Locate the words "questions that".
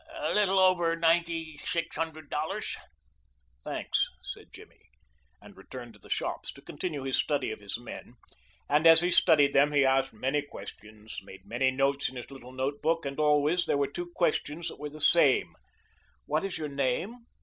14.15-14.79